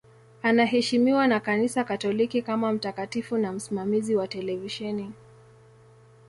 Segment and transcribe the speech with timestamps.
[0.43, 5.11] Anaheshimiwa na Kanisa Katoliki kama mtakatifu na msimamizi wa televisheni.